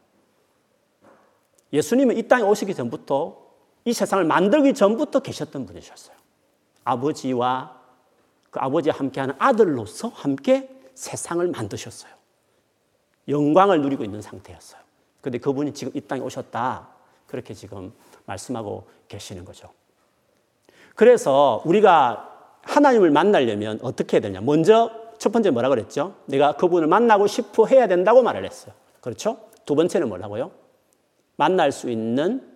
[1.72, 3.38] 예수님은 이 땅에 오시기 전부터
[3.86, 6.14] 이 세상을 만들기 전부터 계셨던 분이셨어요.
[6.84, 7.80] 아버지와
[8.50, 12.12] 그 아버지와 함께하는 아들로서 함께 세상을 만드셨어요.
[13.28, 14.82] 영광을 누리고 있는 상태였어요.
[15.22, 16.86] 그런데 그분이 지금 이 땅에 오셨다.
[17.26, 17.94] 그렇게 지금
[18.26, 19.70] 말씀하고 계시는 거죠.
[20.94, 22.31] 그래서 우리가
[22.62, 24.40] 하나님을 만나려면 어떻게 해야 되냐?
[24.40, 26.16] 먼저 첫 번째 뭐라 그랬죠?
[26.26, 28.74] 내가 그분을 만나고 싶어 해야 된다고 말을 했어요.
[29.00, 29.38] 그렇죠?
[29.64, 30.50] 두 번째는 뭐라고요?
[31.36, 32.48] 만날 수 있는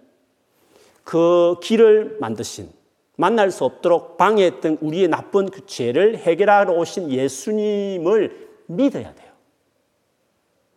[1.05, 2.71] 그 길을 만드신
[3.17, 9.33] 만날 수 없도록 방해했던 우리의 나쁜 그 죄를 해결하러 오신 예수님을 믿어야 돼요.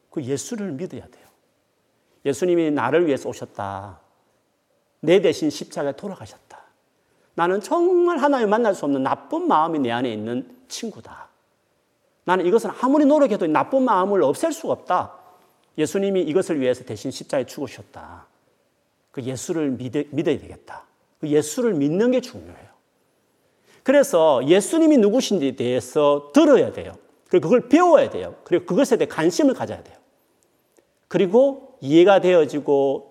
[0.10, 1.28] 그 예수를 믿어야 돼요.
[2.26, 4.00] 예수님이 나를 위해서 오셨다.
[5.02, 6.49] 내 대신 십자가에 돌아가셨다.
[7.40, 11.30] 나는 정말 하나님 만날 수 없는 나쁜 마음이 내 안에 있는 친구다.
[12.26, 15.14] 나는 이것을 아무리 노력해도 나쁜 마음을 없앨 수가 없다.
[15.78, 18.26] 예수님이 이것을 위해서 대신 십자에 죽으셨다.
[19.12, 20.84] 그 예수를 믿어, 믿어야 되겠다.
[21.22, 22.68] 그 예수를 믿는 게 중요해요.
[23.84, 26.92] 그래서 예수님이 누구신지에 대해서 들어야 돼요.
[27.30, 28.36] 그리고 그걸 배워야 돼요.
[28.44, 29.96] 그리고 그것에 대해 관심을 가져야 돼요.
[31.08, 33.09] 그리고 이해가 되어지고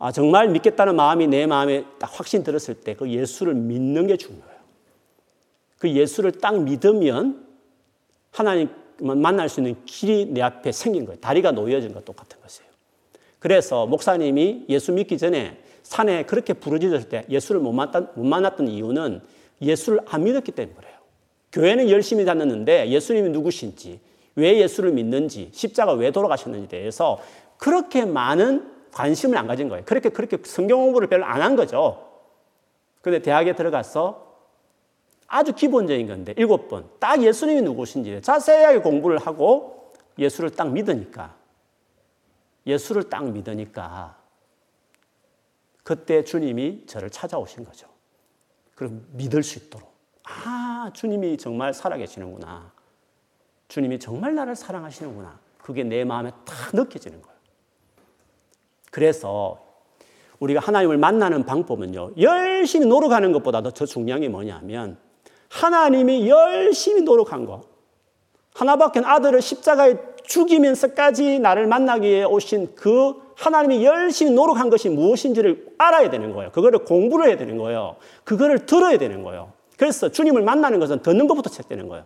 [0.00, 4.60] 아, 정말 믿겠다는 마음이 내 마음에 딱 확신 들었을 때 그 예수를 믿는 게 중요해요.
[5.78, 7.46] 그 예수를 딱 믿으면
[8.32, 11.20] 하나님 만날 수 있는 길이 내 앞에 생긴 거예요.
[11.20, 12.68] 다리가 놓여진 것 똑같은 것이에요.
[13.38, 19.20] 그래서 목사님이 예수 믿기 전에 산에 그렇게 부르짖을 때 예수를 못 만났던, 못 만났던 이유는
[19.60, 20.94] 예수를 안 믿었기 때문에 그래요.
[21.52, 24.00] 교회는 열심히 다녔는데 예수님이 누구신지,
[24.36, 27.20] 왜 예수를 믿는지, 십자가 왜 돌아가셨는지에 대해서
[27.56, 29.84] 그렇게 많은 관심을 안 가진 거예요.
[29.84, 32.08] 그렇게 그렇게 성경 공부를 별로 안 한 거죠.
[33.02, 34.28] 근데 대학에 들어가서
[35.26, 41.34] 아주 기본적인 건데 일곱 번 딱 예수님이 누구신지 자세하게 공부를 하고 예수를 딱 믿으니까
[42.66, 44.18] 예수를 딱 믿으니까
[45.82, 47.88] 그때 주님이 저를 찾아오신 거죠.
[48.74, 49.90] 그럼 믿을 수 있도록
[50.24, 52.72] 아 주님이 정말 살아계시는구나.
[53.68, 55.38] 주님이 정말 나를 사랑하시는구나.
[55.58, 57.39] 그게 내 마음에 딱 느껴지는 거예요.
[58.90, 59.58] 그래서
[60.40, 64.98] 우리가 하나님을 만나는 방법은요, 열심히 노력하는 것보다도 더 중요한 게 뭐냐면,
[65.48, 67.62] 하나님이 열심히 노력한 거.
[68.54, 76.10] 하나밖에 아들을 십자가에 죽이면서까지 나를 만나기 위해 오신 그 하나님이 열심히 노력한 것이 무엇인지를 알아야
[76.10, 76.50] 되는 거예요.
[76.52, 77.96] 그거를 공부를 해야 되는 거예요.
[78.24, 79.52] 그거를 들어야 되는 거예요.
[79.76, 82.04] 그래서 주님을 만나는 것은 듣는 것부터 시작되는 거예요.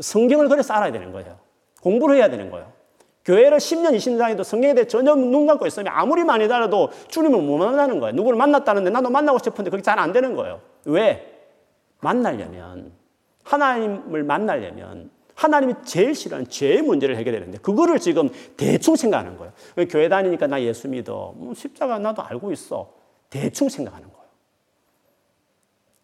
[0.00, 1.38] 성경을 그래서 알아야 되는 거예요.
[1.82, 2.72] 공부를 해야 되는 거예요.
[3.24, 7.58] 교회를 10년, 20년 다니도 성경에 대해 전혀 눈 감고 있으면 아무리 많이 달아도 주님을 못
[7.58, 8.14] 만나는 거예요.
[8.14, 10.60] 누구를 만났다는데 나도 만나고 싶은데 그게 잘 안 되는 거예요.
[10.86, 11.26] 왜?
[12.00, 12.92] 만나려면,
[13.44, 19.52] 하나님을 만나려면, 하나님이 제일 싫어하는 죄의 문제를 해결되는데, 그거를 지금 대충 생각하는 거예요.
[19.90, 21.34] 교회 다니니까 나 예수 믿어.
[21.38, 22.92] 음, 십자가 나도 알고 있어.
[23.28, 24.20] 대충 생각하는 거예요.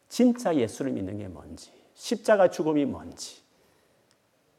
[0.09, 3.43] 진짜 예수를 믿는 게 뭔지, 십자가 죽음이 뭔지,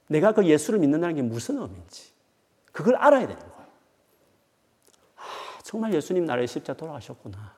[0.07, 2.11] 내가 그 예수를 믿는다는 게 무슨 의미인지,
[2.77, 3.67] 그걸 알아야 되는 거예요.
[5.15, 5.21] 아,
[5.63, 7.55] 정말 예수님 나를 십자 돌아가셨구나.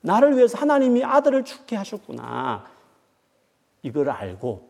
[0.00, 2.68] 나를 위해서 하나님이 아들을 죽게 하셨구나.
[3.84, 4.68] 이걸 알고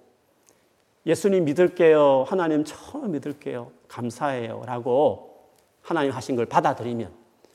[1.07, 2.27] 예수님 믿을게요.
[2.29, 3.73] 하나님 처음 믿을게요.
[3.89, 4.63] 감사해요.
[4.67, 5.49] 라고
[5.81, 7.11] 하나님 하신 걸 받아들이면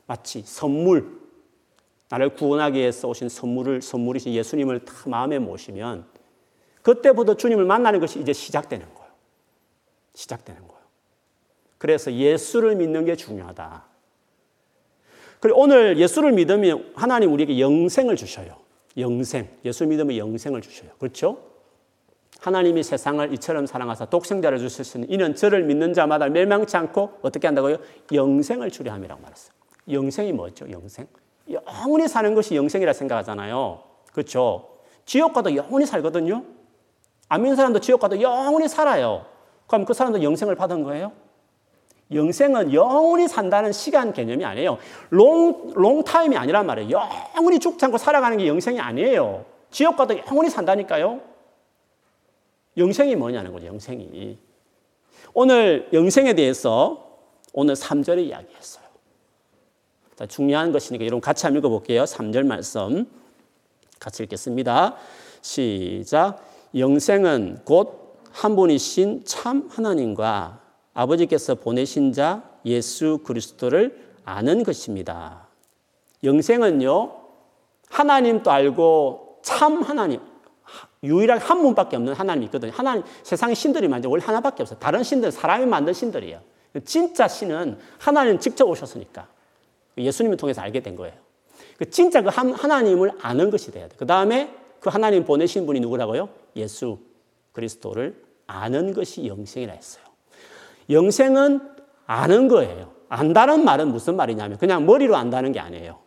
[0.08, 1.22] 마치 선물,
[2.10, 6.08] 나를 구원하기 위해서 오신 선물을, 선물이신 예수님을 다 마음에 모시면
[6.82, 9.12] 그때부터 주님을 만나는 것이 이제 시작되는 거예요.
[10.16, 10.73] 시작되는 거예요.
[11.84, 13.84] 그래서 예수를 믿는 게 중요하다.
[15.42, 18.56] 그리고 오늘 예수를 믿으면 하나님 우리에게 영생을 주셔요.
[18.98, 19.50] 영생.
[19.66, 20.92] 예수 믿으면 영생을 주셔요.
[20.98, 21.40] 그렇죠?
[22.40, 27.80] 하나님이 세상을 이처럼 사랑하사 독생자를 주셨으니 이는 저를 믿는 자마다 멸망치 않고 어떻게 한다고요?
[28.14, 29.54] 영생을 주려 함이라고 말했어요.
[29.92, 30.72] 영생이 뭐죠?
[30.72, 31.06] 영생.
[31.52, 33.84] 영원히 사는 것이 영생이라 생각하잖아요.
[34.14, 34.78] 그렇죠?
[35.04, 36.46] 지옥 가도 영원히 살거든요.
[37.28, 39.26] 안 믿는 사람도 지옥 가도 영원히 살아요.
[39.68, 41.12] 그럼 그 사람도 영생을 받은 거예요?
[42.16, 44.78] 영생은 영원히 산다는 시간 개념이 아니에요.
[45.10, 47.02] long, long time이 아니란 말이에요.
[47.36, 49.46] 영원히 죽지 않고 살아가는 게 영생이 아니에요.
[49.72, 51.22] 지옥 가도 영원히 산다니까요.
[52.78, 54.38] 영생이 뭐냐는 거죠, 영생이.
[55.34, 57.20] 오늘 영생에 대해서
[57.54, 58.84] 오늘 3절에 이야기했어요.
[60.16, 62.04] 자, 중요한 것이니까 여러분 같이 한번 읽어볼게요.
[62.04, 63.08] 3절 말씀
[64.00, 64.96] 같이 읽겠습니다.
[65.42, 66.44] 시작.
[66.76, 70.60] 영생은 곧 한 분이신 참 하나님과
[70.94, 75.48] 아버지께서 보내신 자 예수 그리스도를 아는 것입니다.
[76.24, 77.16] 영생은요,
[77.90, 80.22] 하나님도 알고 참 하나님,
[81.04, 82.72] 유일하게 한 분밖에 없는 하나님이 있거든요.
[82.74, 84.80] 하나님, 세상의 신들이 만든 원래 하나밖에 없어요.
[84.80, 86.40] 다른 신들, 사람이 만든 신들이에요.
[86.86, 89.28] 진짜 신은 하나님 직접 오셨으니까.
[89.98, 91.14] 예수님을 통해서 알게 된 거예요.
[91.78, 93.96] 그 진짜 그 하나님을 아는 것이 돼야 돼.
[93.98, 96.30] 그 다음에 그 하나님 보내신 분이 누구라고요?
[96.56, 97.00] 예수
[97.52, 100.03] 그리스도를 아는 것이 영생이라 했어요.
[100.94, 101.74] 영생은
[102.06, 102.94] 아는 거예요.
[103.10, 106.00] 안다는 말은 무슨 말이냐면 그냥 머리로 안다는 게 아니에요.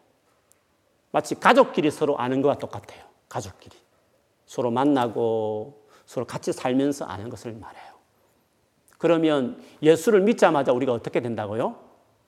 [1.11, 3.05] 마치 가족끼리 서로 아는 것과 똑같아요.
[3.29, 3.77] 가족끼리.
[4.45, 7.97] 서로 만나고 서로 같이 살면서 아는 것을 말해요.
[8.99, 11.77] 그러면 예수를 믿자마자 우리가 어떻게 된다고요?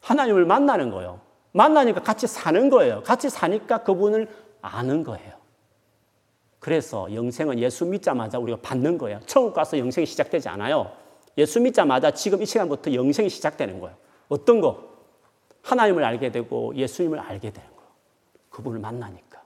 [0.01, 1.21] 하나님을 만나는 거예요.
[1.53, 3.03] 만나니까 같이 사는 거예요.
[3.03, 4.29] 같이 사니까 그분을
[4.61, 5.39] 아는 거예요.
[6.59, 9.21] 그래서 영생은 예수 믿자마자 우리가 받는 거예요.
[9.27, 10.93] 천국 가서 영생이 시작되지 않아요.
[11.39, 13.97] 예수 믿자마자 지금 이 시간부터 영생이 시작되는 거예요.
[14.29, 14.89] 어떤 거?
[15.63, 17.91] 하나님을 알게 되고 예수님을 알게 되는 거예요.
[18.51, 19.43] 그분을 만나니까.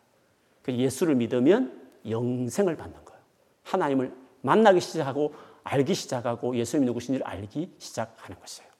[0.62, 3.20] 그 예수를 믿으면 영생을 받는 거예요.
[3.64, 8.70] 하나님을 만나기 시작하고 알기 시작하고 예수님이 누구신지를 알기 시작하는 것이에요.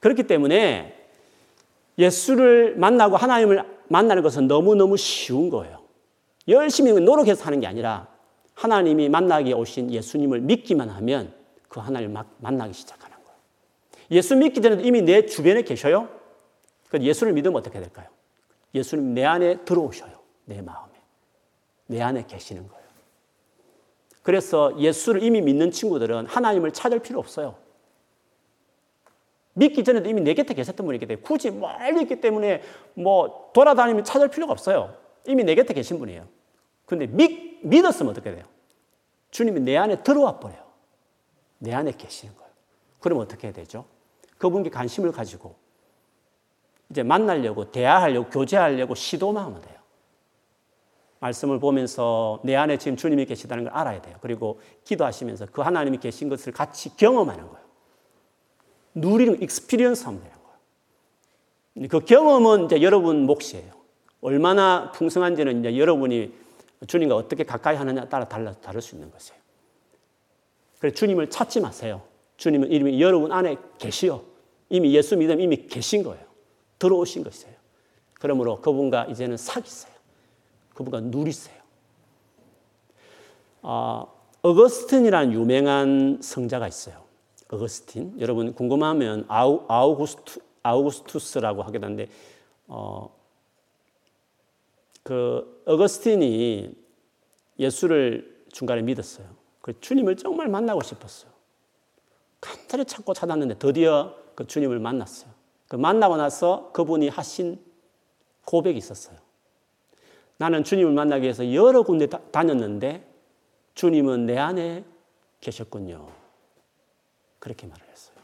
[0.00, 1.08] 그렇기 때문에
[1.98, 5.80] 예수를 만나고 하나님을 만나는 것은 너무너무 쉬운 거예요.
[6.48, 8.11] 열심히 노력해서 하는 게 아니라
[8.54, 11.34] 하나님이 만나게 오신 예수님을 믿기만 하면
[11.68, 13.38] 그 하나님을 만나기 시작하는 거예요.
[14.10, 16.08] 예수 믿기 전에도 이미 내 주변에 계셔요?
[16.88, 18.08] 그 예수를 믿으면 어떻게 될까요?
[18.74, 20.12] 예수님 내 안에 들어오셔요.
[20.44, 20.92] 내 마음에.
[21.86, 22.82] 내 안에 계시는 거예요.
[24.22, 27.56] 그래서 예수를 이미 믿는 친구들은 하나님을 찾을 필요 없어요.
[29.54, 32.62] 믿기 전에도 이미 내 곁에 계셨던 분이기 때문에 굳이 멀리 있기 때문에
[32.94, 34.94] 뭐 돌아다니면 찾을 필요가 없어요.
[35.26, 36.26] 이미 내 곁에 계신 분이에요.
[36.86, 38.44] 근데 믿, 믿었으면 어떻게 돼요?
[39.30, 40.62] 주님이 내 안에 들어와 버려요.
[41.58, 42.52] 내 안에 계시는 거예요.
[43.00, 43.84] 그럼 어떻게 되죠?
[44.38, 45.56] 그분께 관심을 가지고
[46.90, 49.78] 이제 만나려고, 대화하려고, 교제하려고 시도만 하면 돼요.
[51.20, 54.16] 말씀을 보면서 내 안에 지금 주님이 계시다는 걸 알아야 돼요.
[54.20, 57.62] 그리고 기도하시면서 그 하나님이 계신 것을 같이 경험하는 거예요.
[58.94, 61.88] 누리는 experience 하면 되는 거예요.
[61.88, 63.72] 그 경험은 이제 여러분 몫이에요.
[64.20, 66.34] 얼마나 풍성한지는 이제 여러분이
[66.86, 69.40] 주님과 어떻게 가까이 하느냐 따라 달라 다를 수 있는 것이에요.
[70.80, 72.02] 그래 주님을 찾지 마세요.
[72.36, 74.24] 주님은 이름이 여러분 안에 계시오.
[74.68, 76.24] 이미 예수 믿음 이미 계신 거예요.
[76.78, 77.54] 들어오신 것이에요.
[78.14, 79.92] 그러므로 그분과 이제는 사귀세요.
[80.74, 81.60] 그분과 누리세요.
[83.62, 87.02] 어, 어거스틴이라는 유명한 성자가 있어요.
[87.48, 88.20] 어거스틴.
[88.20, 92.08] 여러분 궁금하면 아우, 아우구스투, 아우구스투스라고 하게 되는데
[92.66, 93.14] 어,
[95.02, 96.74] 그 어거스틴이
[97.58, 99.26] 예수를 중간에 믿었어요.
[99.60, 101.30] 그 주님을 정말 만나고 싶었어요.
[102.40, 105.30] 간절히 찾고 찾았는데 드디어 그 주님을 만났어요.
[105.68, 107.64] 그 만나고 나서 그분이 하신
[108.44, 109.16] 고백이 있었어요.
[110.36, 113.08] 나는 주님을 만나기 위해서 여러 군데 다, 다녔는데
[113.74, 114.84] 주님은 내 안에
[115.40, 116.08] 계셨군요.
[117.38, 118.16] 그렇게 말을 했어요.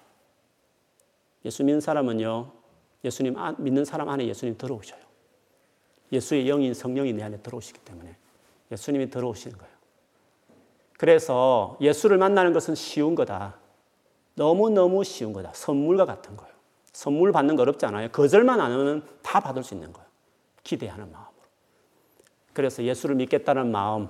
[1.44, 2.52] 예수 믿는 사람은요,
[3.04, 5.07] 예수님 믿는 사람 안에 예수님 들어오셔요.
[6.12, 8.16] 예수의 영인 성령이 내 안에 들어오시기 때문에
[8.70, 9.72] 예수님이 들어오시는 거예요.
[10.98, 13.56] 그래서 예수를 만나는 것은 쉬운 거다.
[14.34, 15.52] 너무너무 쉬운 거다.
[15.54, 16.52] 선물과 같은 거예요.
[16.92, 18.08] 선물 받는 거 어렵지 않아요.
[18.10, 20.08] 거절만 안 하면 다 받을 수 있는 거예요.
[20.64, 21.32] 기대하는 마음으로.
[22.52, 24.08] 그래서 예수를 믿겠다는 마음,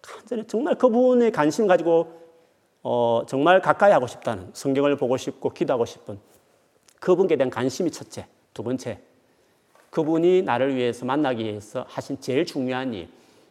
[0.00, 2.20] 간절히 정말 그분의 관심 가지고
[2.82, 6.18] 어, 정말 가까이 하고 싶다는 성경을 보고 싶고 기도하고 싶은
[7.00, 8.26] 그분께 대한 관심이 첫째.
[8.54, 9.00] 두 번째,
[9.92, 13.08] 그분이 나를 위해서 만나기 위해서 하신 제일 중요한 일,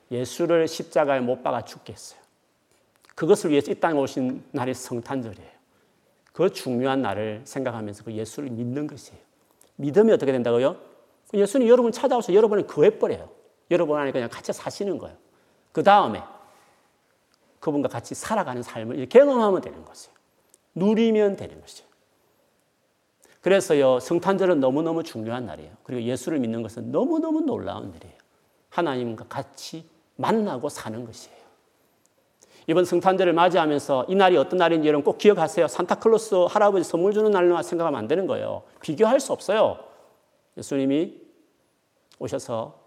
[0.10, 2.20] 예수를 십자가에 못 박아 죽게 했어요.
[3.14, 5.52] 그것을 위해서 이 땅에 오신 날이 성탄절이에요.
[6.34, 9.20] 그 중요한 날을 생각하면서 그 예수를 믿는 것이에요.
[9.76, 10.78] 믿으면 어떻게 된다고요?
[11.30, 13.30] 그 예수님 여러분 찾아와서 여러분을 구해버려요.
[13.70, 15.16] 여러분 안에 그냥 같이 사시는 거예요.
[15.72, 16.24] 그 다음에
[17.60, 20.16] 그분과 같이 살아가는 삶을 경험하면 되는 것이에요.
[20.74, 21.91] 누리면 되는 것이에요.
[23.42, 25.72] 그래서요, 성탄절은 너무너무 중요한 날이에요.
[25.84, 28.16] 그리고 예수를 믿는 것은 너무너무 놀라운 일이에요.
[28.70, 31.42] 하나님과 같이 만나고 사는 것이에요.
[32.68, 35.68] 이번 성탄절을 맞이하면서 이 날이 어떤 날인지 여러분 꼭 기억하세요.
[35.68, 38.62] 산타클로스 할아버지 선물 주는 날로만 생각하면 안 되는 거예요.
[38.82, 39.80] 비교할 수 없어요.
[40.58, 41.20] 예수님이
[42.20, 42.80] 오셔서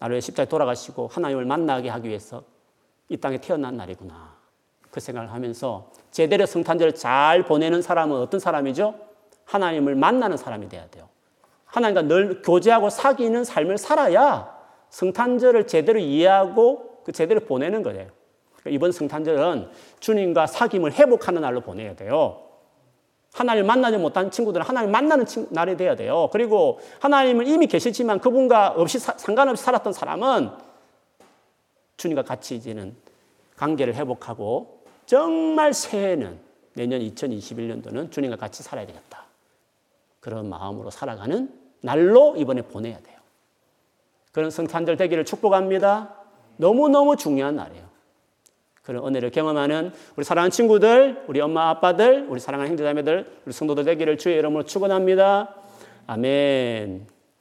[0.00, 2.42] 나를 십자에 돌아가시고 하나님을 만나게 하기 위해서
[3.10, 4.34] 이 땅에 태어난 날이구나.
[4.90, 9.05] 그 생각을 하면서 제대로 성탄절을 잘 보내는 사람은 어떤 사람이죠?
[9.46, 11.08] 하나님을 만나는 사람이 돼야 돼요.
[11.64, 14.54] 하나님과 늘 교제하고 사귀는 삶을 살아야
[14.90, 18.08] 성탄절을 제대로 이해하고 그 제대로 보내는 거예요.
[18.56, 22.42] 그러니까 이번 성탄절은 주님과 사귐을 회복하는 날로 보내야 돼요.
[23.34, 26.30] 하나님을 만나지 못한 친구들은 하나님 만나는 날이 돼야 돼요.
[26.32, 30.50] 그리고 하나님은 이미 계시지만 그분과 없이 상관없이 살았던 사람은
[31.98, 32.96] 주님과 같이 이제는
[33.56, 36.40] 관계를 회복하고 정말 새해는
[36.74, 39.25] 내년 2021년도는 주님과 같이 살아야 되겠다.
[40.26, 41.48] 그런 마음으로 살아가는
[41.82, 43.16] 날로 이번에 보내야 돼요.
[44.32, 46.16] 그런 성탄절 되기를 축복합니다.
[46.56, 47.84] 너무너무 중요한 날이에요.
[48.82, 54.18] 그런 은혜를 경험하는 우리 사랑하는 친구들, 우리 엄마 아빠들, 우리 사랑하는 형제자매들, 우리 성도들 되기를
[54.18, 55.54] 주의 이름으로 축원합니다.
[56.08, 57.06] 아멘.